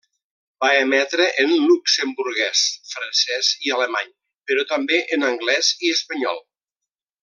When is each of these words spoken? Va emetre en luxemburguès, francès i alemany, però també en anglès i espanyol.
Va 0.63 0.69
emetre 0.77 1.27
en 1.43 1.53
luxemburguès, 1.65 2.65
francès 2.95 3.53
i 3.69 3.77
alemany, 3.77 4.11
però 4.51 4.67
també 4.75 5.03
en 5.19 5.31
anglès 5.33 5.75
i 5.89 5.97
espanyol. 5.99 6.47